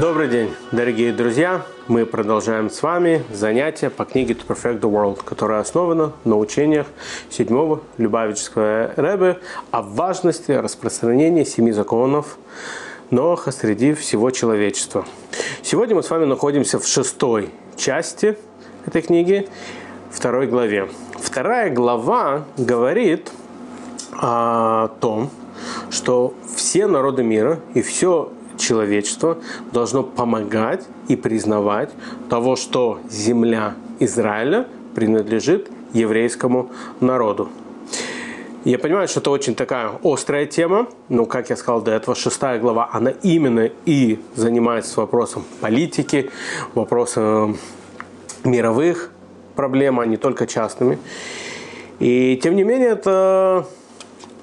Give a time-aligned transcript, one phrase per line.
[0.00, 1.66] Добрый день, дорогие друзья!
[1.88, 6.86] Мы продолжаем с вами занятия по книге To Perfect the World, которая основана на учениях
[7.30, 9.40] седьмого Любавического Рэбе
[9.72, 12.38] о важности распространения семи законов
[13.10, 15.04] Ноаха среди всего человечества.
[15.62, 18.38] Сегодня мы с вами находимся в шестой части
[18.86, 19.48] этой книги,
[20.12, 20.88] второй главе.
[21.18, 23.32] Вторая глава говорит
[24.12, 25.30] о том,
[25.90, 29.38] что все народы мира и все человечество
[29.72, 31.90] должно помогать и признавать
[32.28, 37.48] того, что земля Израиля принадлежит еврейскому народу.
[38.64, 42.58] Я понимаю, что это очень такая острая тема, но, как я сказал до этого, шестая
[42.58, 46.30] глава, она именно и занимается вопросом политики,
[46.74, 47.56] вопросом
[48.44, 49.10] мировых
[49.54, 50.98] проблем, а не только частными.
[51.98, 53.66] И тем не менее, это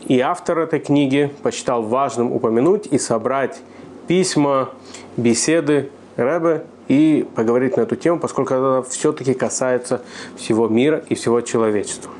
[0.07, 3.59] и автор этой книги посчитал важным упомянуть и собрать
[4.07, 4.69] письма,
[5.17, 10.01] беседы Рэбе и поговорить на эту тему, поскольку это все-таки касается
[10.37, 12.11] всего мира и всего человечества.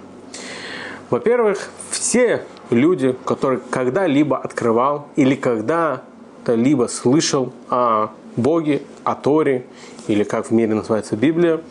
[1.09, 9.65] Во-первых, все люди, которые когда-либо открывал или когда-то либо слышал о Боге, о Торе,
[10.07, 11.61] или как в мире называется Библия,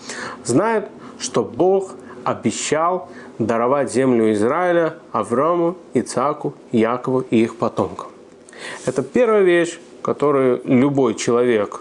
[0.45, 0.87] знают,
[1.19, 8.09] что Бог обещал даровать землю Израиля Аврааму, Ицаку, Якову и их потомкам.
[8.87, 11.81] Это первая вещь, которую любой человек,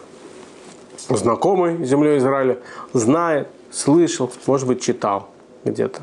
[1.09, 2.57] знакомый землей Израиля,
[2.93, 5.29] знает, слышал, может быть, читал
[5.65, 5.99] где-то.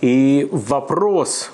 [0.00, 1.50] И вопрос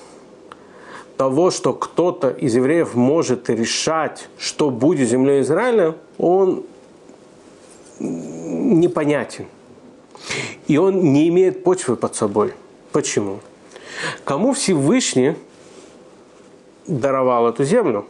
[1.17, 6.63] того, что кто-то из евреев может решать, что будет землей Израиля, он
[7.99, 9.47] непонятен.
[10.67, 12.53] И он не имеет почвы под собой.
[12.91, 13.39] Почему?
[14.25, 15.33] Кому Всевышний
[16.85, 18.05] даровал эту землю?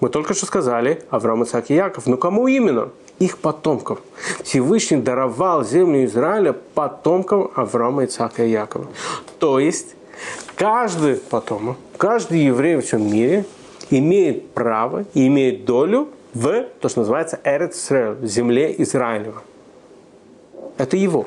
[0.00, 2.06] Мы только что сказали Авраам, Исаак и Яков.
[2.06, 2.90] Но кому именно?
[3.18, 4.00] Их потомков.
[4.44, 8.86] Всевышний даровал землю Израиля потомкам Авраама, Исаака и Якова.
[9.38, 9.94] То есть
[10.54, 13.46] каждый потомок, каждый еврей во всем мире
[13.90, 17.88] имеет право и имеет долю в то, что называется Эрец
[18.22, 19.42] земле Израилева.
[20.76, 21.26] Это его.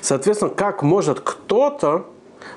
[0.00, 2.06] Соответственно, как может кто-то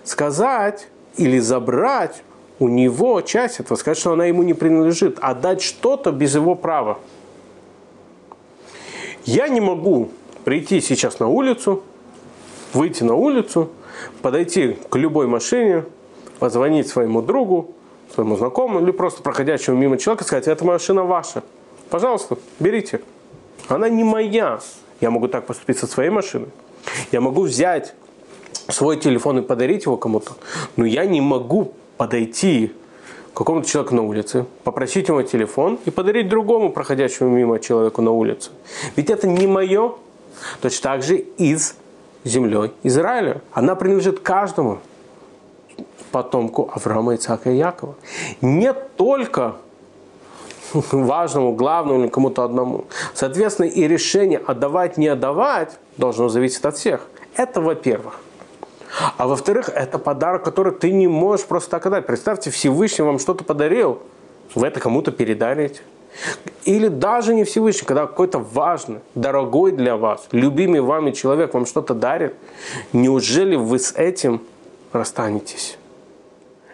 [0.05, 0.87] сказать
[1.17, 2.23] или забрать
[2.59, 6.55] у него часть этого, сказать, что она ему не принадлежит, а дать что-то без его
[6.55, 6.99] права.
[9.25, 10.09] Я не могу
[10.45, 11.83] прийти сейчас на улицу,
[12.73, 13.69] выйти на улицу,
[14.21, 15.83] подойти к любой машине,
[16.39, 17.71] позвонить своему другу,
[18.13, 21.43] своему знакомому или просто проходящему мимо человека сказать, эта машина ваша.
[21.89, 23.01] Пожалуйста, берите.
[23.67, 24.59] Она не моя.
[25.01, 26.49] Я могу так поступить со своей машиной.
[27.11, 27.93] Я могу взять
[28.69, 30.33] свой телефон и подарить его кому-то,
[30.75, 32.71] но я не могу подойти
[33.33, 38.11] к какому-то человеку на улице, попросить его телефон и подарить другому проходящему мимо человеку на
[38.11, 38.51] улице.
[38.95, 39.93] Ведь это не мое.
[40.61, 41.75] Точно так же из
[42.23, 43.41] землей Израиля.
[43.51, 44.79] Она принадлежит каждому
[46.11, 47.95] потомку Авраама, Ицака и Якова.
[48.41, 49.55] Не только
[50.73, 52.85] важному, главному или кому-то одному.
[53.13, 57.07] Соответственно, и решение отдавать, не отдавать должно зависеть от всех.
[57.35, 58.19] Это во-первых.
[59.17, 62.05] А во-вторых, это подарок, который ты не можешь просто так отдать.
[62.05, 63.99] Представьте, Всевышний вам что-то подарил,
[64.55, 65.81] вы это кому-то передарите.
[66.65, 71.93] Или даже не Всевышний, когда какой-то важный, дорогой для вас, любимый вами человек вам что-то
[71.93, 72.35] дарит,
[72.91, 74.41] неужели вы с этим
[74.93, 75.77] расстанетесь?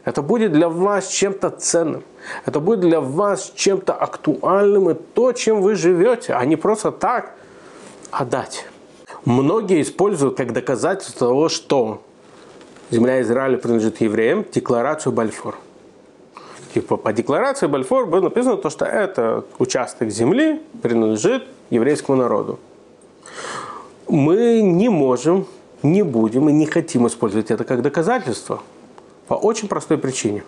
[0.05, 2.03] Это будет для вас чем-то ценным.
[2.45, 7.33] Это будет для вас чем-то актуальным и то, чем вы живете, а не просто так
[8.11, 8.65] отдать.
[9.25, 12.01] Многие используют как доказательство того, что
[12.93, 15.57] земля Израиля принадлежит евреям, декларацию Бальфор.
[16.73, 22.59] Типа по декларации Бальфор было написано то, что этот участок земли принадлежит еврейскому народу.
[24.07, 25.45] Мы не можем,
[25.81, 28.61] не будем и не хотим использовать это как доказательство–
[29.27, 30.43] по очень простой причине.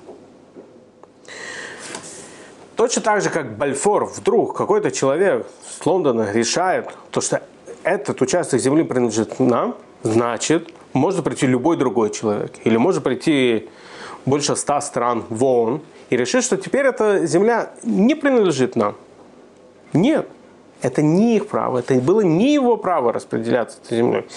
[2.76, 7.42] Точно так же, как Бальфор, вдруг какой-то человек с Лондона решает, то, что
[7.84, 12.54] этот участок земли принадлежит нам, значит, может прийти любой другой человек.
[12.64, 13.70] Или может прийти
[14.26, 18.96] больше ста стран в ООН и решить, что теперь эта земля не принадлежит нам.
[19.94, 20.28] Нет.
[20.82, 24.28] Это не их право, это было не его право распределяться этой землей.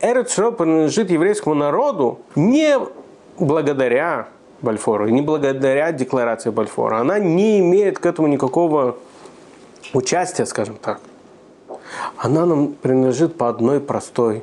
[0.00, 2.78] Эрет принадлежит еврейскому народу не
[3.38, 4.28] благодаря
[4.60, 6.98] Бальфору, не благодаря декларации Бальфора.
[6.98, 8.96] Она не имеет к этому никакого
[9.92, 11.00] участия, скажем так.
[12.16, 14.42] Она нам принадлежит по одной простой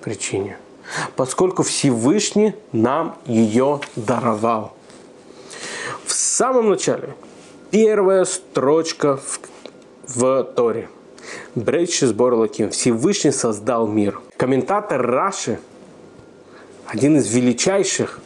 [0.00, 0.56] причине.
[1.16, 4.74] Поскольку Всевышний нам ее даровал.
[6.04, 7.14] В самом начале,
[7.74, 9.40] Первая строчка в,
[10.06, 10.88] в Торе.
[11.56, 12.70] Брейчи сбор Лаким.
[12.70, 14.20] Всевышний создал мир.
[14.36, 15.58] Комментатор Раши,
[16.86, 18.20] один из величайших,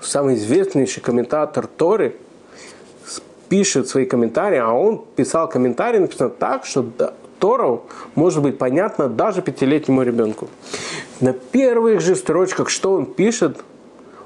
[0.00, 2.16] самый известнейший комментатор Торы,
[3.48, 6.82] пишет свои комментарии, а он писал комментарии, написано так, что
[7.38, 7.84] Тору
[8.14, 10.48] может быть понятно даже пятилетнему ребенку.
[11.20, 13.58] На первых же строчках, что он пишет,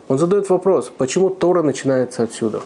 [0.08, 2.60] он задает вопрос, почему Тора начинается отсюда.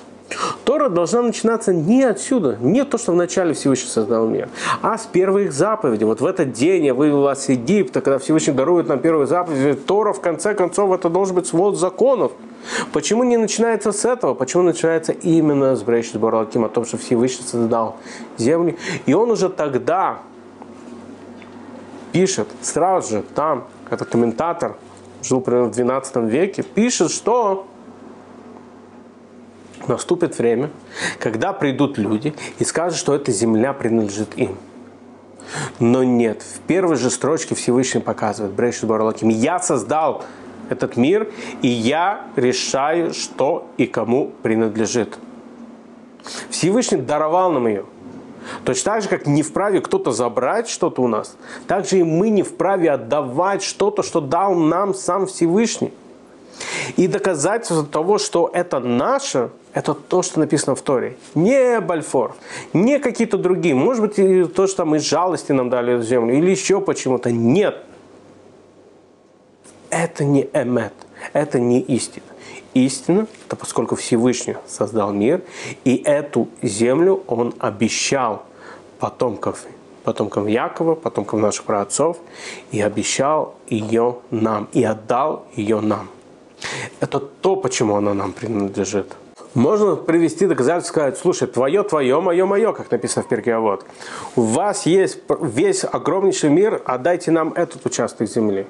[0.64, 4.48] Тора должна начинаться не отсюда, не то, что вначале Всевышний создал мир,
[4.80, 6.06] а с первых заповедей.
[6.06, 9.74] Вот в этот день я вывел вас из Египта, когда Всевышний дарует нам первые заповеди.
[9.74, 12.32] Тора, в конце концов, это должен быть свод законов.
[12.92, 14.34] Почему не начинается с этого?
[14.34, 17.96] Почему начинается именно с Брейшит Баралаким, о том, что Всевышний создал
[18.38, 18.76] землю?
[19.04, 20.20] И он уже тогда
[22.14, 24.76] пишет, сразу же там, этот комментатор,
[25.20, 27.66] жил примерно в 12 веке, пишет, что
[29.88, 30.70] наступит время,
[31.18, 34.56] когда придут люди и скажут, что эта земля принадлежит им.
[35.80, 40.24] Но нет, в первой же строчке Всевышний показывает, Брейшит Барлаким, я создал
[40.70, 41.28] этот мир,
[41.62, 45.18] и я решаю, что и кому принадлежит.
[46.48, 47.84] Всевышний даровал нам ее.
[48.64, 51.36] Точно так же, как не вправе кто-то забрать что-то у нас,
[51.66, 55.92] так же и мы не вправе отдавать что-то, что дал нам сам Всевышний.
[56.96, 61.16] И доказательство того, что это наше, это то, что написано в Торе.
[61.34, 62.36] Не Бальфор,
[62.72, 63.74] не какие-то другие.
[63.74, 67.32] Может быть, то, что из жалости нам дали эту землю, или еще почему-то.
[67.32, 67.82] Нет.
[69.90, 70.92] Это не эмет,
[71.32, 72.26] это не истина.
[72.74, 75.42] Истина, это поскольку Всевышний создал мир,
[75.84, 78.42] и эту землю он обещал
[78.98, 79.64] потомков,
[80.02, 82.18] потомкам Якова, потомкам наших праотцов,
[82.72, 86.08] и обещал ее нам, и отдал ее нам.
[87.00, 89.14] Это то, почему она нам принадлежит.
[89.54, 93.84] Можно привести доказательство, сказать, слушай, твое, твое, мое, мое, как написано в перке вот.
[94.34, 98.66] У вас есть весь огромнейший мир, отдайте нам этот участок земли.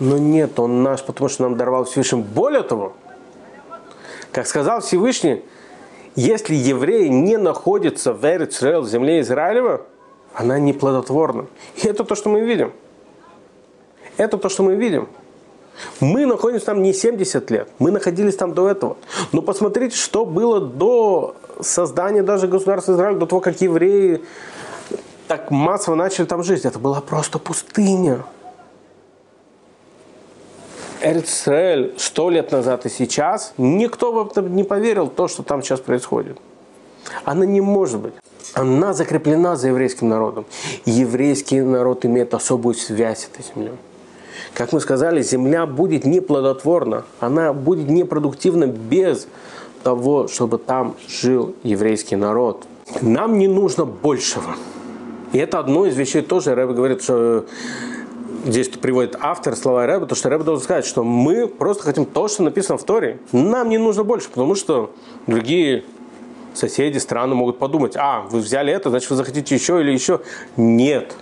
[0.00, 2.20] Но нет, он наш, потому что нам даровал Всевышний.
[2.20, 2.92] Более того,
[4.34, 5.44] как сказал Всевышний,
[6.16, 9.82] если евреи не находятся в Эрицрел, в земле Израилева,
[10.34, 11.46] она не плодотворна.
[11.76, 12.72] И это то, что мы видим.
[14.16, 15.08] Это то, что мы видим.
[16.00, 18.96] Мы находимся там не 70 лет, мы находились там до этого.
[19.32, 24.24] Но посмотрите, что было до создания даже государства Израиль, до того, как евреи
[25.28, 26.64] так массово начали там жить.
[26.64, 28.24] Это была просто пустыня.
[31.04, 36.38] Эрцрель сто лет назад и сейчас, никто бы не поверил то, что там сейчас происходит.
[37.24, 38.14] Она не может быть.
[38.54, 40.46] Она закреплена за еврейским народом.
[40.86, 43.74] Еврейский народ имеет особую связь с этой землей.
[44.54, 49.26] Как мы сказали, земля будет неплодотворна, она будет непродуктивна без
[49.82, 52.64] того, чтобы там жил еврейский народ.
[53.02, 54.56] Нам не нужно большего.
[55.32, 57.44] И это одно из вещей тоже, Рэбе говорит, что
[58.44, 62.28] здесь приводит автор слова Рэба, то что Рэба должен сказать, что мы просто хотим то,
[62.28, 63.18] что написано в Торе.
[63.32, 64.94] Нам не нужно больше, потому что
[65.26, 65.84] другие
[66.52, 70.20] соседи, страны могут подумать, а, вы взяли это, значит, вы захотите еще или еще.
[70.56, 71.14] Нет.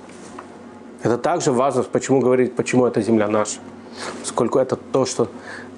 [1.03, 3.59] Это также важно, почему говорить, почему эта земля наша.
[4.21, 5.29] Поскольку это то, что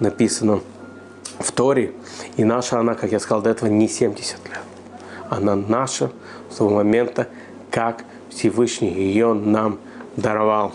[0.00, 0.60] написано
[1.38, 1.92] в Торе.
[2.36, 4.60] И наша она, как я сказал до этого, не 70 лет.
[5.30, 6.10] Она наша
[6.50, 7.28] с того момента,
[7.70, 9.78] как Всевышний ее нам
[10.16, 10.72] даровал.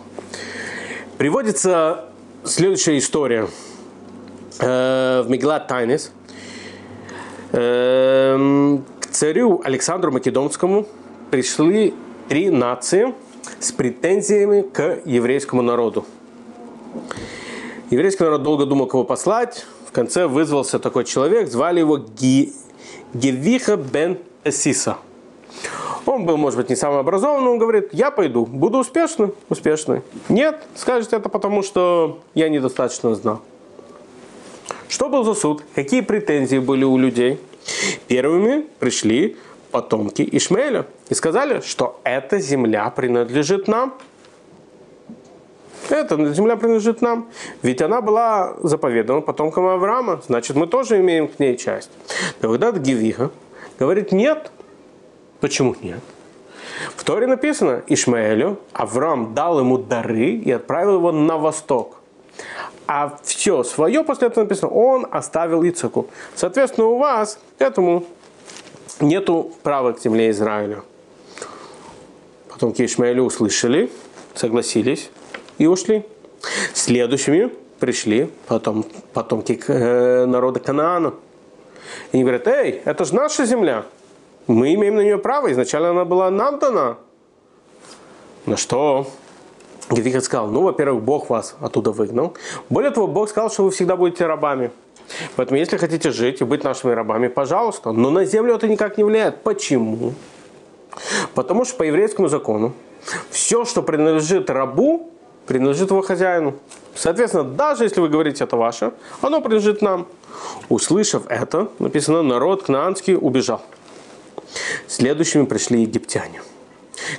[1.19, 2.05] Приводится
[2.43, 3.47] следующая история
[4.59, 6.11] э, в Меглат Тайнес.
[7.51, 10.87] Э, к царю Александру Македонскому
[11.29, 11.93] пришли
[12.27, 13.13] три нации–
[13.59, 16.05] с претензиями к еврейскому народу.
[17.89, 19.65] Еврейский народ долго думал, кого послать.
[19.87, 22.53] В конце вызвался такой человек, звали его Ги...
[23.13, 24.97] Гевиха бен Эсиса.
[26.05, 30.01] Он был, может быть, не самый образованный, он говорит, я пойду, буду успешным, успешный.
[30.29, 33.41] Нет, скажет это потому, что я недостаточно знал.
[34.87, 35.63] Что был за суд?
[35.75, 37.39] Какие претензии были у людей?
[38.07, 39.37] Первыми пришли
[39.71, 43.93] потомки Ишмаэля и сказали, что эта земля принадлежит нам.
[45.89, 47.29] Эта земля принадлежит нам.
[47.61, 50.21] Ведь она была заповедана потомкам Авраама.
[50.25, 51.91] Значит, мы тоже имеем к ней часть.
[52.39, 53.31] Тогда Гевиха
[53.77, 54.51] говорит, нет.
[55.39, 55.99] Почему нет?
[56.95, 61.97] В Торе написано, Ишмаэлю Авраам дал ему дары и отправил его на восток.
[62.87, 66.07] А все свое после этого написано, он оставил Ицаку.
[66.35, 68.05] Соответственно, у вас к этому
[68.99, 70.81] нету права к земле Израиля.
[72.49, 73.91] Потомки Ишмаэля услышали,
[74.33, 75.11] согласились
[75.57, 76.05] и ушли.
[76.73, 81.13] Следующими пришли потом, потомки э, народа Канаана.
[82.11, 83.85] И они говорят, эй, это же наша земля.
[84.49, 85.51] Мы имеем на нее право.
[85.51, 86.97] Изначально она была нам дана.
[88.47, 89.05] На что
[89.91, 92.33] Гевихот сказал, ну, во-первых, Бог вас оттуда выгнал.
[92.67, 94.71] Более того, Бог сказал, что вы всегда будете рабами.
[95.35, 97.91] Поэтому, если хотите жить и быть нашими рабами, пожалуйста.
[97.91, 99.43] Но на землю это никак не влияет.
[99.43, 100.15] Почему?
[101.35, 102.73] Потому что по еврейскому закону
[103.29, 105.11] все, что принадлежит рабу,
[105.45, 106.55] принадлежит его хозяину.
[106.95, 110.07] Соответственно, даже если вы говорите это ваше, оно принадлежит нам.
[110.69, 113.61] Услышав это, написано, народ кнаанский убежал.
[114.87, 116.41] Следующими пришли египтяне.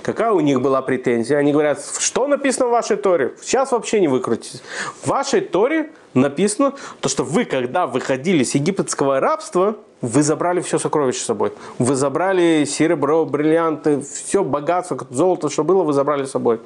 [0.03, 1.39] Какая у них была претензия?
[1.39, 3.35] Они говорят, что написано в вашей Торе?
[3.41, 4.63] Сейчас вообще не выкрутитесь.
[5.03, 10.79] В вашей Торе написано, то, что вы, когда выходили с египетского рабства, вы забрали все
[10.79, 11.53] сокровища с собой.
[11.79, 16.61] Вы забрали серебро, бриллианты, все богатство, золото, что было, вы забрали с собой.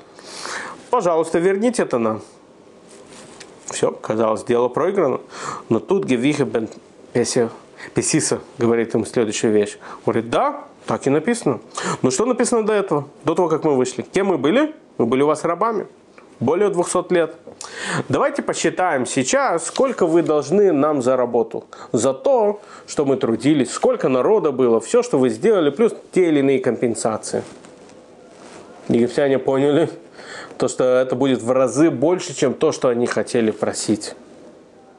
[0.91, 2.21] Пожалуйста, верните это нам.
[3.67, 5.21] Все, казалось, дело проиграно.
[5.69, 6.69] Но тут Гевиха бен
[7.95, 9.79] Песиса говорит ему следующую вещь.
[10.05, 11.61] Говорит, да, так и написано.
[12.03, 13.09] Но что написано до этого?
[13.25, 14.03] До того, как мы вышли.
[14.03, 14.75] Кем мы были?
[14.99, 15.87] Мы были у вас рабами.
[16.41, 17.37] Более 200 лет.
[18.09, 21.65] Давайте посчитаем сейчас, сколько вы должны нам за работу.
[21.93, 26.41] За то, что мы трудились, сколько народа было, все, что вы сделали, плюс те или
[26.41, 27.43] иные компенсации.
[28.89, 29.89] Египтяне поняли,
[30.59, 34.15] то, что это будет в разы больше, чем то, что они хотели просить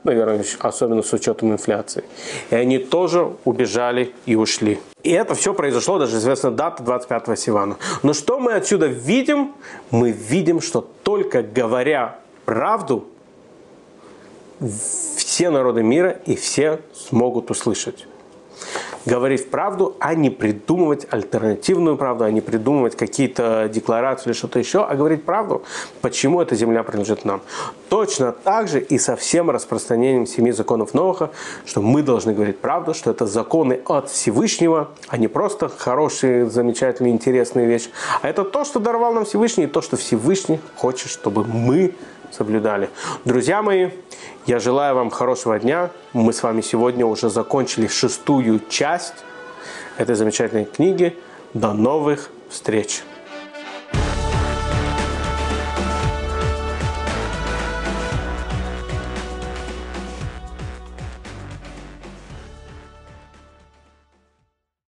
[0.06, 2.04] наверное, особенно с учетом инфляции.
[2.50, 4.80] И они тоже убежали и ушли.
[5.04, 7.78] И это все произошло, даже известна дата 25 Сивана.
[8.04, 9.54] Но что мы отсюда видим?
[9.92, 13.06] Мы видим, что только говоря правду,
[15.18, 18.08] все народы мира и все смогут услышать
[19.06, 24.84] говорить правду, а не придумывать альтернативную правду, а не придумывать какие-то декларации или что-то еще,
[24.84, 25.64] а говорить правду,
[26.02, 27.42] почему эта земля принадлежит нам.
[27.90, 31.30] Точно так же и со всем распространением семи законов Ноха,
[31.66, 37.14] что мы должны говорить правду, что это законы от Всевышнего, а не просто хорошие, замечательные,
[37.14, 37.90] интересные вещи,
[38.22, 41.94] а это то, что даровал нам Всевышний, и то, что Всевышний хочет, чтобы мы
[42.32, 42.89] соблюдали.
[43.25, 43.89] Друзья мои,
[44.46, 45.91] я желаю вам хорошего дня.
[46.13, 49.24] Мы с вами сегодня уже закончили шестую часть
[49.98, 51.17] этой замечательной книги.
[51.53, 53.03] До новых встреч!